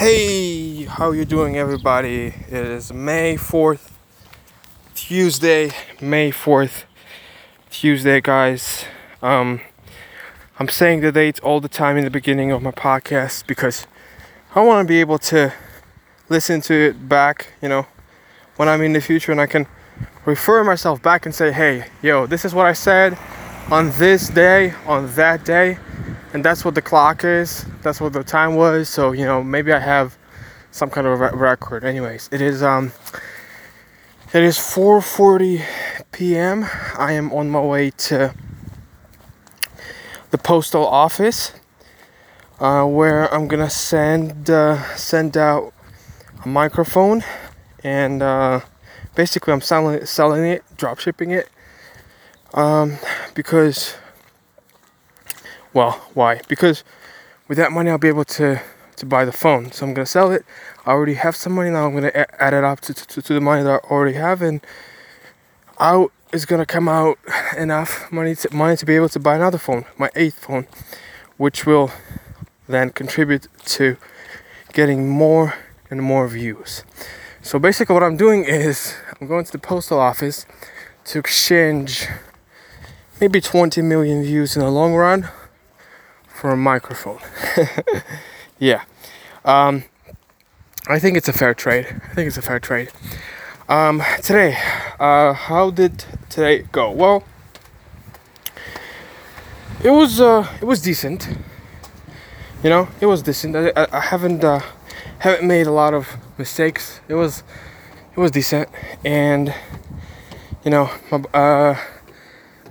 [0.00, 2.28] Hey, how you doing everybody?
[2.48, 3.90] It is May 4th,
[4.94, 6.84] Tuesday, May 4th,
[7.68, 8.86] Tuesday, guys.
[9.20, 9.60] Um
[10.58, 13.86] I'm saying the dates all the time in the beginning of my podcast because
[14.54, 15.52] I want to be able to
[16.30, 17.86] listen to it back, you know,
[18.56, 19.66] when I'm in the future and I can
[20.24, 23.18] refer myself back and say, "Hey, yo, this is what I said
[23.70, 25.76] on this day, on that day."
[26.32, 27.64] And that's what the clock is.
[27.82, 28.88] That's what the time was.
[28.88, 30.16] So you know, maybe I have
[30.70, 31.84] some kind of re- record.
[31.84, 32.92] Anyways, it is um,
[34.32, 35.64] it is 4:40
[36.12, 36.66] p.m.
[36.96, 38.34] I am on my way to
[40.30, 41.52] the postal office,
[42.60, 45.72] uh, where I'm gonna send uh, send out
[46.44, 47.24] a microphone,
[47.82, 48.60] and uh,
[49.16, 51.48] basically I'm selling it, selling it, drop shipping it,
[52.54, 52.98] um,
[53.34, 53.94] because
[55.72, 56.40] well, why?
[56.48, 56.84] Because
[57.48, 58.60] with that money, I'll be able to
[59.00, 59.72] to buy the phone.
[59.72, 60.44] So I'm gonna sell it.
[60.86, 61.86] I already have some money now.
[61.86, 64.60] I'm gonna add it up to, to, to the money that I already have, and
[65.78, 67.18] out is gonna come out
[67.56, 70.66] enough money to, money to be able to buy another phone, my eighth phone,
[71.38, 71.90] which will
[72.68, 73.96] then contribute to
[74.72, 75.54] getting more
[75.90, 76.84] and more views.
[77.42, 80.46] So basically, what I'm doing is I'm going to the postal office
[81.06, 82.06] to exchange
[83.20, 85.28] maybe 20 million views in the long run
[86.40, 87.18] for a microphone.
[88.58, 88.84] yeah.
[89.44, 89.84] Um,
[90.88, 91.86] I think it's a fair trade.
[92.10, 92.88] I think it's a fair trade.
[93.68, 94.56] Um, today,
[94.98, 96.92] uh, how did today go?
[96.92, 97.24] Well,
[99.84, 101.28] it was uh, it was decent.
[102.62, 103.54] You know, it was decent.
[103.54, 104.60] I, I, I haven't uh,
[105.18, 107.02] haven't made a lot of mistakes.
[107.06, 107.42] It was
[108.16, 108.70] it was decent,
[109.04, 109.54] and
[110.64, 111.76] you know, my, uh,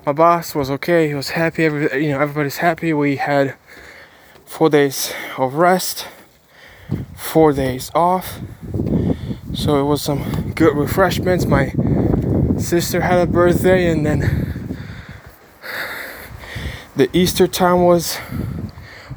[0.09, 1.07] my boss was okay.
[1.07, 1.65] He was happy.
[1.65, 2.93] Every you know, everybody's happy.
[2.93, 3.53] We had
[4.43, 6.07] four days of rest,
[7.15, 8.39] four days off.
[9.53, 11.45] So it was some good refreshments.
[11.45, 11.73] My
[12.57, 14.79] sister had a birthday, and then
[16.95, 18.17] the Easter time was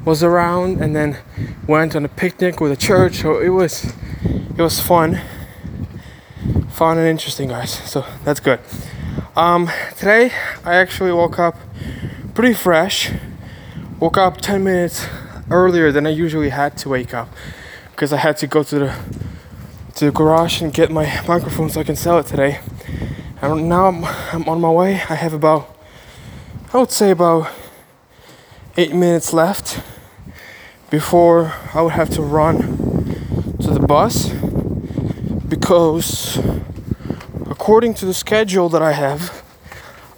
[0.05, 1.17] was around, and then
[1.65, 3.15] went on a picnic with the church.
[3.23, 3.95] So it was
[4.55, 5.21] it was fun,
[6.69, 7.71] fun and interesting, guys.
[7.89, 8.59] So that's good.
[9.35, 10.31] Um, today
[10.63, 11.57] I actually woke up
[12.35, 13.11] pretty fresh.
[13.99, 15.07] Woke up 10 minutes
[15.49, 17.29] earlier than I usually had to wake up
[17.89, 18.95] because I had to go to the
[19.95, 22.59] to the garage and get my microphone so I can sell it today.
[23.41, 25.01] And now I'm, I'm on my way.
[25.09, 25.75] I have about
[26.71, 27.49] I would say about
[28.77, 29.81] eight minutes left
[30.91, 32.59] before I would have to run
[33.61, 34.29] to the bus
[35.47, 36.37] because
[37.63, 39.41] according to the schedule that I have,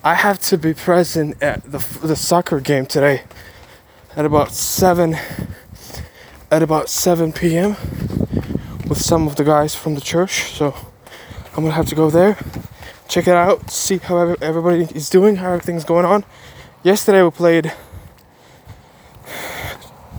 [0.03, 3.21] I have to be present at the the soccer game today
[4.15, 5.15] at about 7
[6.49, 7.75] at about 7 p.m.
[8.89, 10.55] with some of the guys from the church.
[10.57, 10.73] So
[11.55, 12.35] I'm to have to go there,
[13.07, 16.25] check it out, see how everybody is doing, how everything's going on.
[16.81, 17.71] Yesterday we played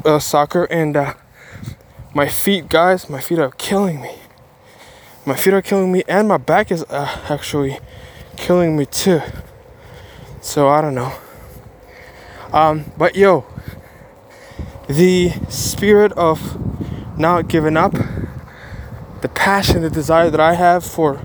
[0.04, 1.14] uh, soccer and uh,
[2.14, 4.14] my feet, guys, my feet are killing me
[5.26, 7.78] my feet are killing me and my back is uh, actually
[8.36, 9.20] killing me too.
[10.40, 11.12] So i don't know.
[12.52, 13.44] Um, but yo
[14.88, 17.92] the spirit of not giving up
[19.20, 21.20] the passion the desire that i have for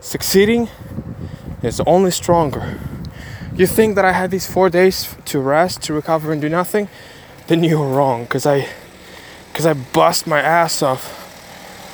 [0.00, 0.70] succeeding
[1.62, 2.80] is only stronger.
[3.54, 6.88] You think that i had these four days to rest to recover and do nothing?
[7.48, 8.68] Then you're wrong because i
[9.52, 11.20] because i bust my ass off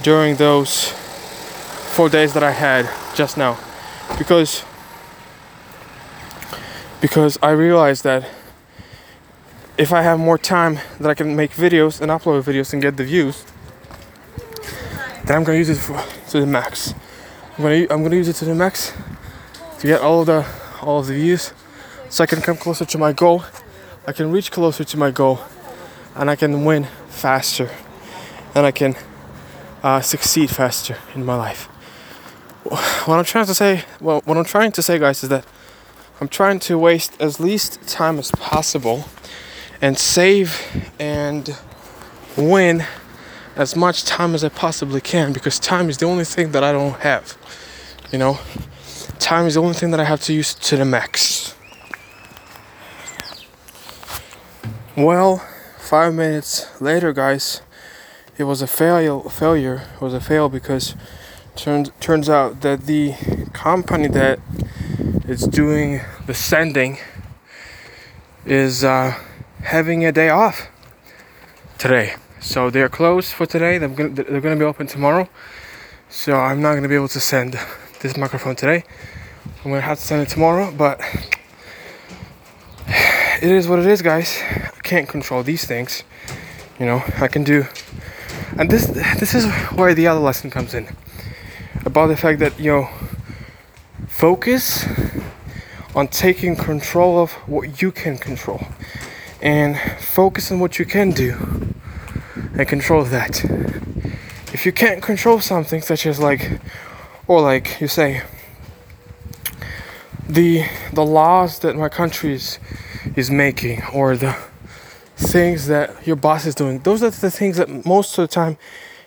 [0.03, 0.95] during those
[2.01, 3.59] four days that I had just now.
[4.17, 4.65] Because
[7.03, 8.27] because I realized that
[9.77, 12.97] if I have more time that I can make videos and upload videos and get
[12.97, 13.45] the views
[15.25, 16.95] then I'm gonna use it for, to the max.
[17.59, 18.95] I'm gonna I'm gonna use it to the max
[19.81, 20.47] to get all the
[20.81, 21.53] all of the views
[22.09, 23.45] so I can come closer to my goal.
[24.07, 25.41] I can reach closer to my goal
[26.15, 27.69] and I can win faster
[28.55, 28.97] and I can
[29.83, 31.70] uh, succeed faster in my life
[32.65, 35.45] what I'm trying to say, well, what I'm trying to say, guys, is that
[36.21, 39.07] I'm trying to waste as least time as possible
[39.81, 40.61] and save
[40.99, 41.57] and
[42.37, 42.85] win
[43.57, 46.73] as much time as I possibly can because time is the only thing that I
[46.73, 47.37] don't have.
[48.13, 48.39] You know,
[49.19, 51.55] time is the only thing that I have to use to the max.
[54.97, 55.39] Well,
[55.79, 57.63] five minutes later, guys,
[58.37, 59.23] it was a fail.
[59.31, 59.87] Failure.
[59.95, 60.95] It was a fail because
[61.61, 63.15] turns turns out that the
[63.53, 64.41] company that
[65.29, 66.97] is doing the sending
[68.47, 69.15] is uh,
[69.63, 70.69] having a day off
[71.79, 73.77] today So they're closed for today.
[73.77, 75.29] They're gonna, they're gonna be open tomorrow.
[76.09, 77.59] So I'm not gonna be able to send
[78.01, 78.83] this microphone today.
[79.63, 80.99] I'm gonna have to send it tomorrow, but
[83.43, 84.41] it is what it is, guys.
[84.79, 86.03] I can't control these things.
[86.79, 87.67] You know, I can do,
[88.57, 88.87] and this
[89.21, 89.45] this is
[89.77, 90.89] where the other lesson comes in
[91.85, 92.89] about the fact that you know,
[94.07, 94.87] focus
[95.95, 98.61] on taking control of what you can control,
[99.43, 101.37] and focus on what you can do,
[102.57, 103.45] and control that.
[104.53, 106.61] If you can't control something, such as like,
[107.27, 108.23] or like you say,
[110.31, 112.59] the the laws that my country is
[113.17, 114.37] is making or the
[115.17, 118.57] things that your boss is doing those are the things that most of the time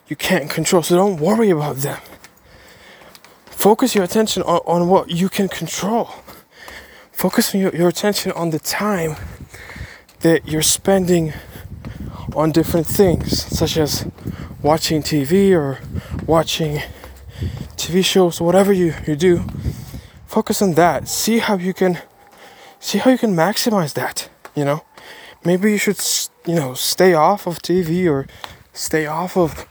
[0.08, 2.00] you can't control so don't worry about them
[3.64, 6.10] focus your attention on, on what you can control.
[7.14, 9.16] Focus your, your attention on the time
[10.20, 11.32] that you're spending
[12.36, 14.06] on different things such as
[14.62, 15.80] watching tv or
[16.28, 16.82] watching
[17.78, 19.46] tv shows whatever you, you do.
[20.28, 21.08] Focus on that.
[21.08, 22.00] See how you can
[22.82, 24.84] see how you can maximize that you know?
[25.46, 26.02] Maybe you should
[26.46, 28.28] you know stay off of tv or
[28.74, 29.66] stay off of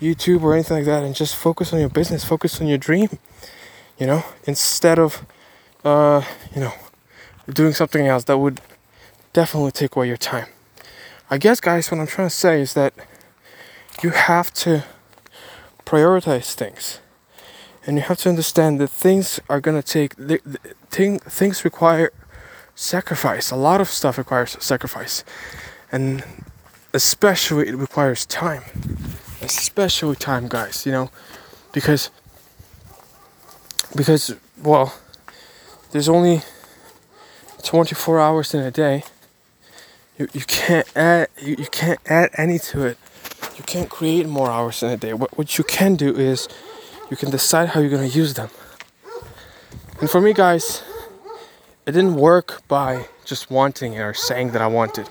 [0.00, 3.08] youtube or anything like that and just focus on your business focus on your dream
[3.98, 5.24] you know instead of
[5.84, 6.22] uh
[6.54, 6.72] you know
[7.48, 8.60] doing something else that would
[9.32, 10.46] definitely take away your time
[11.30, 12.94] i guess guys what i'm trying to say is that
[14.02, 14.84] you have to
[15.84, 17.00] prioritize things
[17.86, 20.58] and you have to understand that things are going to take the, the,
[20.90, 22.12] thing, things require
[22.74, 23.50] sacrifice.
[23.50, 25.24] A lot of stuff requires sacrifice.
[25.90, 26.22] And
[26.92, 28.62] especially it requires time.
[29.58, 31.10] Especially time, guys, you know,
[31.72, 32.10] because
[33.96, 34.94] because well,
[35.90, 36.42] there's only
[37.64, 39.02] 24 hours in a day.
[40.18, 42.98] You, you can't add you, you can't add any to it.
[43.56, 45.14] You can't create more hours in a day.
[45.14, 46.48] What what you can do is
[47.10, 48.50] you can decide how you're going to use them.
[50.00, 50.84] And for me guys,
[51.86, 55.10] it didn't work by just wanting it or saying that I want it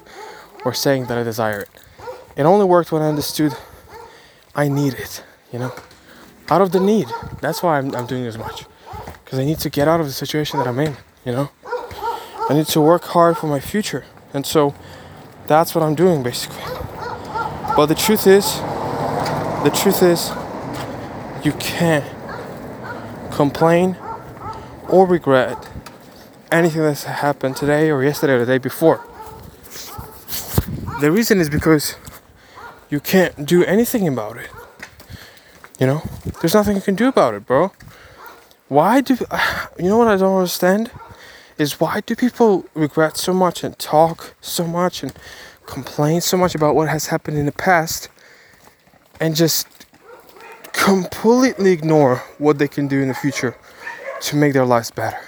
[0.64, 1.70] or saying that I desire it.
[2.38, 3.54] It only worked when I understood
[4.60, 5.24] I need it,
[5.54, 5.74] you know?
[6.50, 7.08] Out of the need.
[7.40, 8.66] That's why I'm, I'm doing as much.
[9.24, 11.50] Because I need to get out of the situation that I'm in, you know?
[12.50, 14.04] I need to work hard for my future.
[14.34, 14.76] And so
[15.48, 16.62] that's what I'm doing basically.
[17.78, 18.58] But the truth is,
[19.64, 20.30] the truth is,
[21.46, 22.04] you can't
[23.32, 23.96] complain
[24.90, 25.70] or regret
[26.52, 29.06] anything that's happened today or yesterday or the day before.
[31.00, 31.96] The reason is because
[32.90, 34.50] you can't do anything about it.
[35.80, 36.02] You know,
[36.42, 37.72] there's nothing you can do about it, bro.
[38.68, 39.18] Why do
[39.80, 40.92] you know what I don't understand?
[41.58, 45.14] Is why do people regret so much and talk so much and
[45.66, 48.10] complain so much about what has happened in the past
[49.20, 49.68] and just
[50.72, 53.56] completely ignore what they can do in the future
[54.22, 55.20] to make their lives better?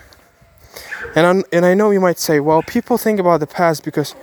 [1.15, 4.15] And i and I know you might say, well, people think about the past because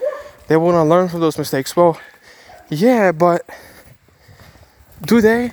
[0.49, 1.77] they want to learn from those mistakes.
[1.77, 2.01] Well,
[2.71, 3.49] yeah, but
[5.03, 5.53] do they?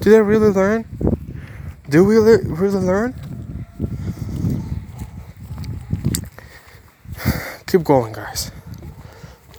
[0.00, 0.84] Do they really learn?
[1.88, 3.14] Do we really learn?
[7.66, 8.50] Keep going, guys.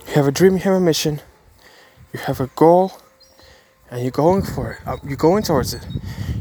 [0.07, 1.21] You have a dream, you have a mission,
[2.13, 2.91] you have a goal,
[3.89, 4.79] and you're going for it.
[4.85, 5.85] Uh, you're going towards it.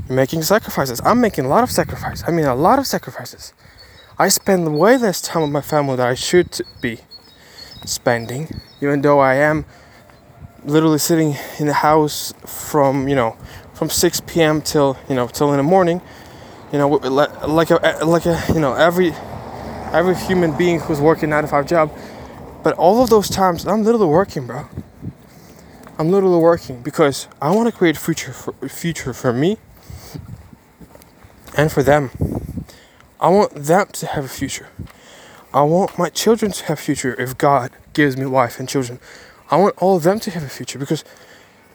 [0.09, 1.00] You're making sacrifices.
[1.04, 2.25] I'm making a lot of sacrifices.
[2.26, 3.52] I mean, a lot of sacrifices.
[4.18, 7.00] I spend way less time with my family than I should be
[7.85, 9.64] spending, even though I am
[10.66, 13.37] literally sitting in the house from you know
[13.73, 14.61] from 6 p.m.
[14.61, 16.02] till you know till in the morning.
[16.73, 19.12] You know, like a like a you know every
[19.92, 21.92] every human being who's working nine to five job.
[22.62, 24.68] But all of those times, I'm literally working, bro.
[25.99, 29.58] I'm literally working because I want to create a future for future for me
[31.56, 32.11] and for them.
[33.20, 34.68] I want them to have a future.
[35.54, 38.99] I want my children to have future if God gives me wife and children.
[39.50, 41.04] I want all of them to have a future because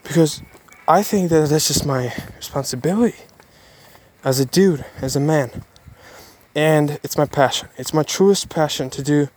[0.04, 0.42] because
[0.88, 3.16] I think that that's just my responsibility
[4.24, 5.64] as a dude, as a man.
[6.54, 7.70] And it's my passion.
[7.78, 9.30] It's my truest passion to do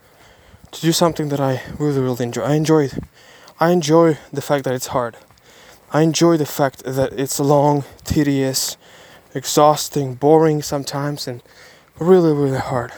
[0.73, 2.43] to do something that I really really enjoy.
[2.43, 2.99] I enjoy it.
[3.61, 5.17] I enjoy the fact that it's hard.
[5.93, 8.77] I enjoy the fact that it's long, tedious,
[9.33, 11.41] exhausting, boring sometimes and
[12.01, 12.93] really, really hard.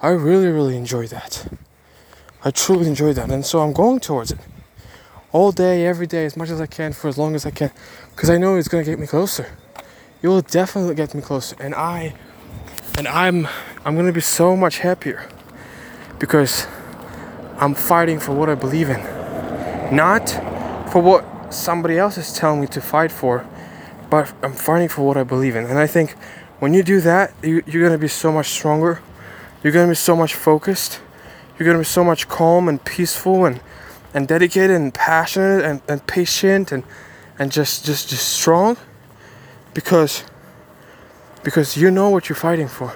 [0.00, 1.46] I really, really enjoy that.
[2.44, 4.38] I truly enjoy that, and so I'm going towards it
[5.32, 7.70] all day, every day, as much as I can for as long as I can,
[8.14, 9.46] because I know it's gonna get me closer.
[10.22, 12.14] It will definitely get me closer, and I,
[12.96, 13.48] and I'm,
[13.84, 15.28] I'm gonna be so much happier
[16.20, 16.66] because
[17.58, 19.00] I'm fighting for what I believe in,
[19.94, 20.30] not
[20.92, 23.44] for what somebody else is telling me to fight for,
[24.10, 25.66] but I'm fighting for what I believe in.
[25.66, 26.12] And I think
[26.60, 29.00] when you do that, you, you're gonna be so much stronger.
[29.62, 31.00] You're gonna be so much focused.
[31.58, 33.60] You're gonna be so much calm and peaceful and
[34.14, 36.84] and dedicated and passionate and, and patient and
[37.38, 38.76] and just just just strong
[39.74, 40.24] because
[41.42, 42.94] because you know what you're fighting for.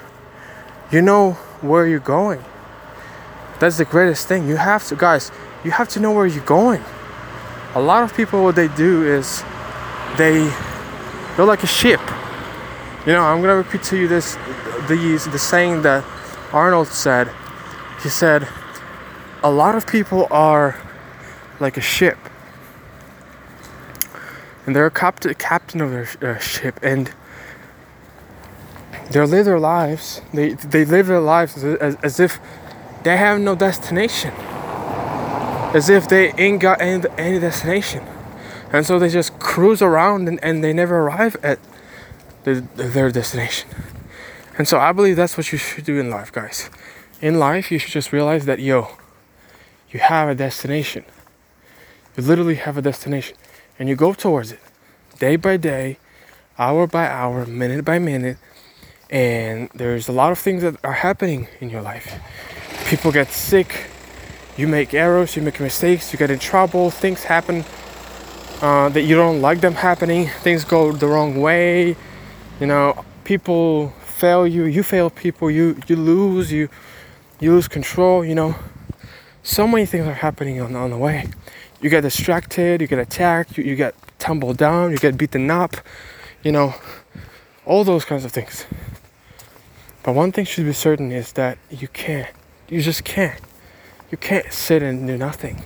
[0.91, 2.43] You know where you're going.
[3.59, 4.47] That's the greatest thing.
[4.47, 5.31] You have to guys,
[5.63, 6.83] you have to know where you're going.
[7.75, 9.43] A lot of people what they do is
[10.17, 10.49] they
[11.35, 12.01] they're like a ship.
[13.05, 14.37] You know, I'm gonna repeat to you this
[14.87, 16.03] these the saying that
[16.53, 17.29] Arnold said.
[18.03, 18.47] He said,
[19.41, 20.77] a lot of people are
[21.59, 22.17] like a ship,
[24.65, 27.09] and they're a captain captain of their uh, ship, and
[29.09, 30.21] they live their lives.
[30.33, 32.39] They they live their lives as, as if
[33.03, 34.33] they have no destination,
[35.73, 38.03] as if they ain't got any, any destination,
[38.71, 41.59] and so they just cruise around and, and they never arrive at
[42.43, 43.69] the, their destination.
[44.57, 46.69] And so I believe that's what you should do in life, guys.
[47.23, 48.89] In life, you should just realize that yo,
[49.89, 51.05] you have a destination.
[52.17, 53.37] You literally have a destination,
[53.79, 54.59] and you go towards it,
[55.19, 55.99] day by day,
[56.59, 58.37] hour by hour, minute by minute
[59.13, 62.19] and there's a lot of things that are happening in your life.
[62.87, 63.85] People get sick,
[64.57, 67.63] you make errors, you make mistakes, you get in trouble, things happen
[68.61, 71.95] uh, that you don't like them happening, things go the wrong way,
[72.59, 76.67] you know, people fail you, you fail people, you you lose, you
[77.43, 78.55] you lose control, you know.
[79.43, 81.27] So many things are happening on, on the way.
[81.81, 85.75] You get distracted, you get attacked, you, you get tumbled down, you get beaten up,
[86.41, 86.73] you know,
[87.65, 88.65] all those kinds of things.
[90.03, 92.33] But one thing should be certain is that you can't.
[92.69, 93.39] You just can't.
[94.09, 95.63] You can't sit and do nothing.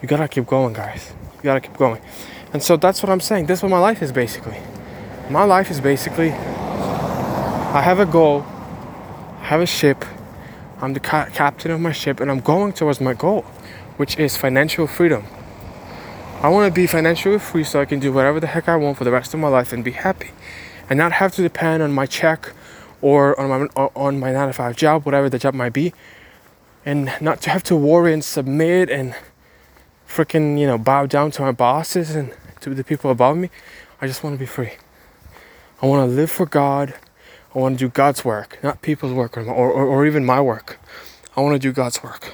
[0.00, 1.12] You gotta keep going, guys.
[1.36, 2.00] You gotta keep going.
[2.52, 3.46] And so that's what I'm saying.
[3.46, 4.58] That's what my life is basically.
[5.28, 8.42] My life is basically I have a goal,
[9.40, 10.04] I have a ship,
[10.84, 13.42] I'm the ca- captain of my ship, and I'm going towards my goal,
[13.96, 15.24] which is financial freedom.
[16.42, 18.98] I want to be financially free so I can do whatever the heck I want
[18.98, 20.30] for the rest of my life and be happy
[20.90, 22.52] and not have to depend on my check
[23.00, 25.94] or on my on my nine to five job, whatever the job might be,
[26.84, 29.14] and not to have to worry and submit and
[30.06, 33.50] freaking you know bow down to my bosses and to the people above me.
[34.00, 34.72] I just want to be free.
[35.80, 36.94] I want to live for God.
[37.54, 40.78] I want to do God's work, not people's work or, or, or even my work.
[41.36, 42.32] I want to do God's work.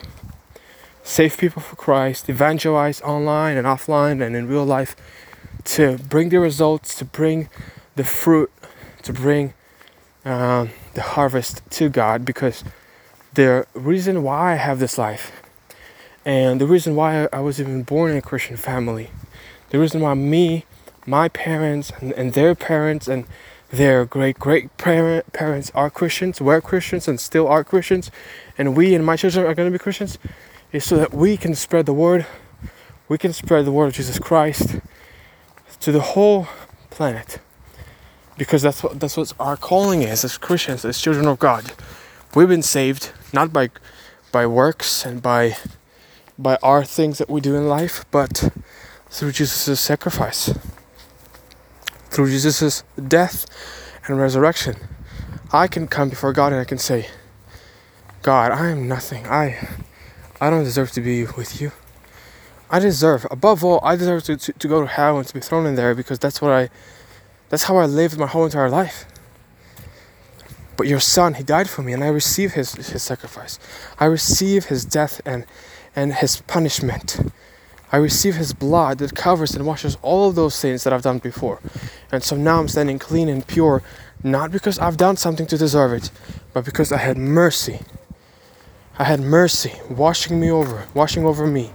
[1.02, 4.96] Save people for Christ, evangelize online and offline and in real life
[5.64, 7.48] to bring the results, to bring
[7.96, 8.50] the fruit,
[9.02, 9.52] to bring
[10.24, 12.64] um, the harvest to God because
[13.34, 15.42] the reason why I have this life
[16.24, 19.10] and the reason why I was even born in a Christian family,
[19.70, 20.64] the reason why me,
[21.06, 23.26] my parents, and, and their parents, and
[23.70, 28.10] their great great parents are Christians, were Christians, and still are Christians,
[28.58, 30.18] and we and my children are going to be Christians,
[30.72, 32.26] is so that we can spread the word,
[33.08, 34.80] we can spread the word of Jesus Christ
[35.80, 36.48] to the whole
[36.90, 37.38] planet.
[38.36, 41.72] Because that's what that's what our calling is as Christians, as children of God.
[42.34, 43.70] We've been saved not by
[44.32, 45.56] by works and by
[46.38, 48.50] by our things that we do in life, but
[49.10, 50.54] through Jesus' sacrifice,
[52.11, 53.47] through Jesus' death
[54.07, 54.76] and resurrection.
[55.52, 57.09] I can come before God and I can say,
[58.23, 59.26] God, I am nothing.
[59.26, 59.69] I
[60.40, 61.73] I don't deserve to be with you.
[62.71, 65.40] I deserve, above all, I deserve to, to, to go to hell and to be
[65.40, 66.71] thrown in there because that's what I
[67.49, 69.07] that's how I lived my whole entire life.
[70.76, 73.59] But your son, he died for me, and I receive his, his sacrifice.
[73.99, 75.45] I receive his death and,
[75.95, 77.19] and his punishment.
[77.92, 81.18] I receive his blood that covers and washes all of those sins that I've done
[81.18, 81.61] before.
[82.12, 83.82] And so now I'm standing clean and pure,
[84.23, 86.11] not because I've done something to deserve it,
[86.52, 87.80] but because I had mercy.
[88.99, 91.73] I had mercy washing me over, washing over me,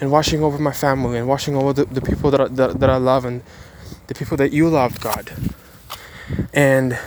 [0.00, 2.88] and washing over my family, and washing over the, the people that I, that, that
[2.88, 3.42] I love and
[4.06, 5.32] the people that you love God.
[6.54, 6.98] And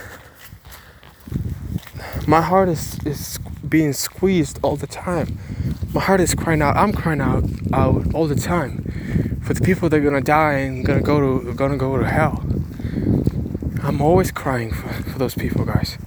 [2.26, 3.38] my heart is, is
[3.68, 5.38] being squeezed all the time.
[5.92, 6.76] My heart is crying out.
[6.76, 10.84] I'm crying out out all the time for the people that are gonna die and
[10.84, 12.44] gonna go to gonna go to hell.
[13.82, 15.98] I'm always crying for, for those people, guys,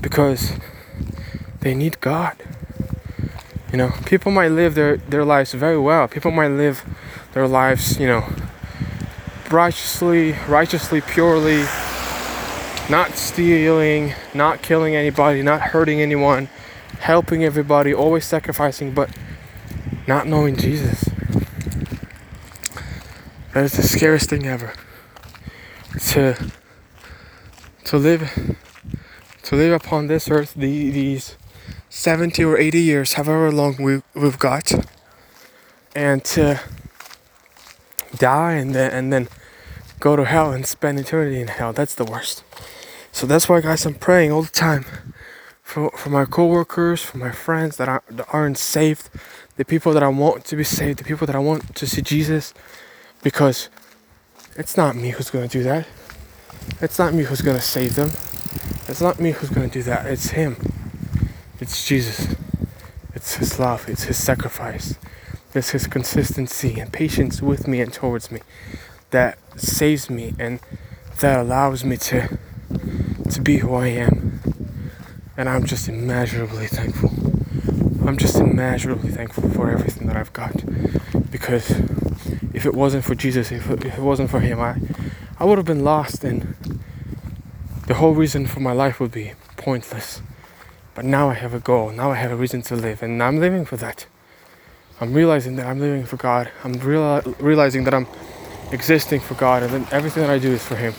[0.00, 0.52] because
[1.60, 2.36] they need God.
[3.70, 6.08] You know, people might live their, their lives very well.
[6.08, 6.84] People might live
[7.32, 8.28] their lives, you know,
[9.50, 11.64] righteously, righteously, purely,
[12.88, 16.48] not stealing, not killing anybody, not hurting anyone,
[17.00, 19.10] helping everybody, always sacrificing, but
[20.06, 21.08] not knowing Jesus.
[23.52, 24.74] That is the scariest thing ever.
[26.08, 26.52] To
[27.84, 28.56] to live
[29.44, 31.36] to live upon this earth the, these
[31.88, 34.72] 70 or 80 years, however long we, we've got,
[35.94, 36.60] and to
[38.16, 39.28] die and then and then
[40.00, 41.72] go to hell and spend eternity in hell.
[41.72, 42.44] That's the worst.
[43.12, 44.84] So that's why, guys, I'm praying all the time
[45.62, 49.08] for, for my coworkers, for my friends that, are, that aren't saved,
[49.56, 52.02] the people that I want to be saved, the people that I want to see
[52.02, 52.52] Jesus,
[53.22, 53.68] because
[54.56, 55.86] it's not me who's going to do that.
[56.80, 58.10] It's not me who's going to save them.
[58.88, 60.06] It's not me who's going to do that.
[60.06, 60.56] It's Him.
[61.60, 62.36] It's Jesus.
[63.14, 63.88] It's His love.
[63.88, 64.98] It's His sacrifice.
[65.54, 68.40] It's His consistency and patience with me and towards me
[69.10, 70.60] that saves me and
[71.20, 72.38] that allows me to
[73.30, 74.40] to be who I am.
[75.36, 77.10] And I'm just immeasurably thankful.
[78.06, 80.62] I'm just immeasurably thankful for everything that I've got.
[81.30, 81.70] Because
[82.52, 84.76] if it wasn't for Jesus, if it, if it wasn't for Him, I,
[85.38, 86.54] I would have been lost and
[87.86, 90.22] the whole reason for my life would be pointless.
[90.94, 91.90] But now I have a goal.
[91.90, 93.02] Now I have a reason to live.
[93.02, 94.06] And I'm living for that.
[95.00, 96.50] I'm realizing that I'm living for God.
[96.62, 98.06] I'm real, realizing that I'm
[98.74, 100.92] existing for God and that everything that I do is for Him.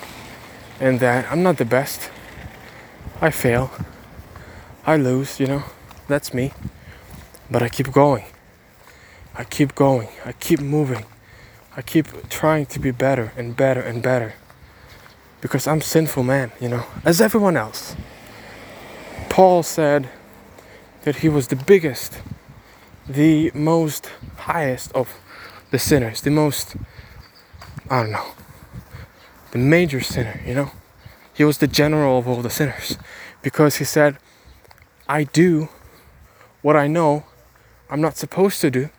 [0.80, 2.10] And that I'm not the best.
[3.22, 3.70] I fail.
[4.86, 5.64] I lose, you know.
[6.08, 6.54] That's me.
[7.52, 8.26] But I keep going.
[9.36, 10.08] I keep going.
[10.26, 11.06] I keep moving.
[11.78, 14.34] I keep trying to be better and better and better.
[15.42, 17.96] Because I'm sinful man, you know, as everyone else.
[19.30, 20.10] Paul said
[21.04, 22.20] that he was the biggest,
[23.08, 25.20] the most highest of
[25.72, 26.78] the sinners, the most
[27.90, 28.32] I don't know,
[29.52, 30.72] the major sinner, you know.
[31.34, 32.98] He was the general of all the sinners
[33.42, 34.18] because he said,
[35.08, 35.70] I do
[36.62, 37.26] what I know
[37.90, 38.90] I'm not supposed to do,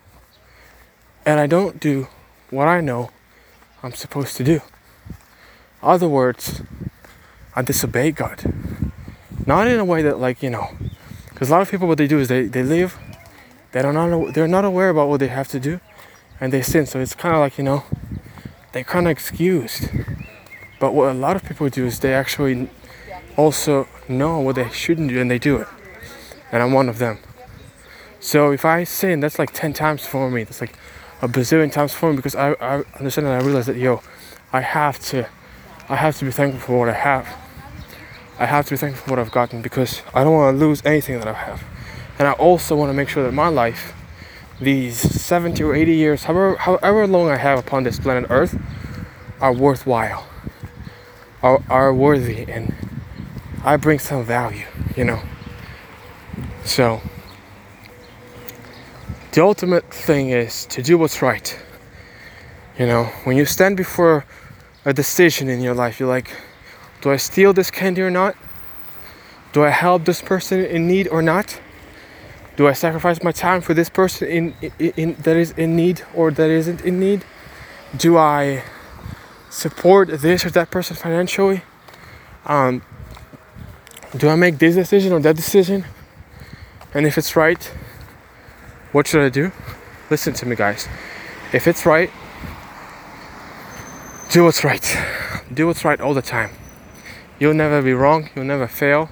[1.24, 2.06] and I don't do
[2.50, 3.10] what I know
[3.82, 4.60] I'm supposed to do.
[5.82, 6.62] Other words,
[7.54, 8.44] I disobey God.
[9.46, 10.68] Not in a way that, like, you know,
[11.30, 12.96] because a lot of people, what they do is they, they live,
[13.72, 15.80] they don't know, they're not aware about what they have to do,
[16.40, 16.86] and they sin.
[16.86, 17.84] So it's kind of like, you know,
[18.76, 19.88] they're kind of excused.
[20.78, 22.68] But what a lot of people do is they actually
[23.36, 25.68] also know what they shouldn't do and they do it.
[26.52, 27.18] And I'm one of them.
[28.20, 30.44] So if I sin, that's like 10 times for me.
[30.44, 30.74] That's like
[31.22, 34.02] a bazillion times for me because I, I understand and I realize that, yo,
[34.52, 35.26] I have to,
[35.88, 37.26] I have to be thankful for what I have.
[38.38, 40.84] I have to be thankful for what I've gotten because I don't want to lose
[40.84, 41.64] anything that I have.
[42.18, 43.94] And I also want to make sure that my life,
[44.60, 48.58] these 70 or 80 years, however, however long I have upon this planet Earth,
[49.40, 50.26] are worthwhile
[51.42, 52.74] are, are worthy and
[53.64, 54.66] I bring some value,
[54.96, 55.20] you know.
[56.64, 57.00] So,
[59.32, 61.58] the ultimate thing is to do what's right.
[62.78, 64.24] You know, when you stand before
[64.84, 66.30] a decision in your life, you're like,
[67.00, 68.36] do I steal this candy or not?
[69.52, 71.60] Do I help this person in need or not?
[72.56, 76.02] Do I sacrifice my time for this person in, in, in that is in need
[76.14, 77.24] or that isn't in need?
[77.96, 78.64] Do I
[79.50, 81.62] support this or that person financially?
[82.46, 82.82] Um,
[84.16, 85.84] do I make this decision or that decision?
[86.94, 87.62] And if it's right,
[88.92, 89.52] what should I do?
[90.08, 90.88] Listen to me, guys.
[91.52, 92.10] If it's right,
[94.30, 94.96] do what's right.
[95.52, 96.50] Do what's right all the time.
[97.38, 99.10] You'll never be wrong, you'll never fail,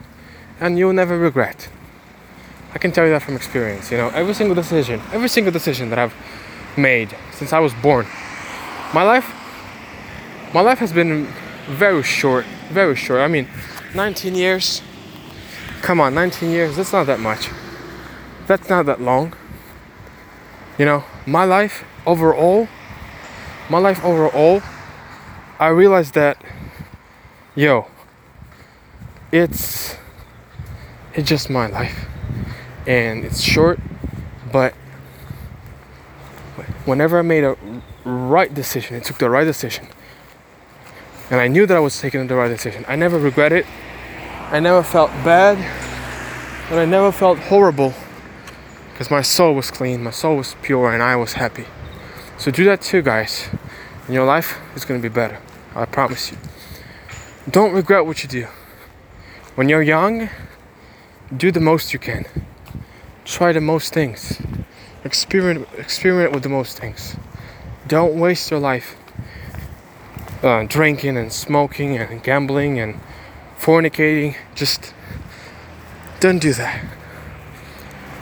[0.60, 1.68] and you'll never regret.
[2.74, 3.90] I can tell you that from experience.
[3.90, 6.14] You know, every single decision, every single decision that I've
[6.76, 8.06] made since I was born,
[8.92, 9.32] my life
[10.54, 11.26] my life has been
[11.66, 13.20] very short, very short.
[13.20, 13.48] I mean,
[13.92, 14.82] 19 years.
[15.82, 17.48] Come on, 19 years, that's not that much.
[18.46, 19.34] That's not that long.
[20.78, 22.68] You know, my life overall,
[23.68, 24.62] my life overall,
[25.58, 26.38] I realized that,
[27.56, 27.88] yo,
[29.32, 29.96] it's,
[31.14, 32.06] it's just my life.
[32.86, 33.80] And it's short,
[34.52, 34.74] but
[36.84, 37.56] whenever I made a
[38.04, 39.88] right decision, it took the right decision
[41.30, 42.84] and I knew that I was taking the right decision.
[42.86, 43.66] I never regret it.
[44.50, 45.58] I never felt bad.
[46.70, 47.94] And I never felt horrible
[48.92, 51.64] because my soul was clean, my soul was pure, and I was happy.
[52.38, 53.48] So do that too, guys.
[54.06, 55.40] And your life is going to be better.
[55.74, 56.38] I promise you.
[57.50, 58.46] Don't regret what you do.
[59.56, 60.28] When you're young,
[61.36, 62.26] do the most you can.
[63.24, 64.40] Try the most things.
[65.02, 67.16] Experiment, experiment with the most things.
[67.88, 68.96] Don't waste your life
[70.42, 73.00] uh, drinking and smoking and gambling and
[73.58, 74.36] fornicating.
[74.54, 74.92] Just
[76.20, 76.84] don't do that.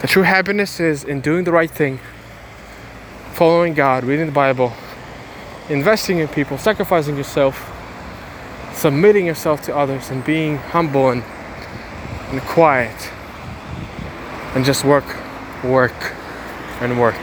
[0.01, 1.99] The true happiness is in doing the right thing,
[3.33, 4.73] following God, reading the Bible,
[5.69, 7.71] investing in people, sacrificing yourself,
[8.73, 11.23] submitting yourself to others, and being humble and,
[12.31, 13.12] and quiet.
[14.55, 15.05] And just work,
[15.63, 16.13] work,
[16.79, 17.15] and work.